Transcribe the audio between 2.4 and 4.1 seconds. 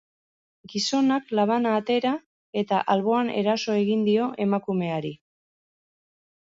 eta alboan eraso egin